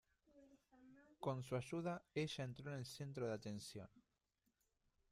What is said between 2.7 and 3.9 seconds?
en el centro de atención.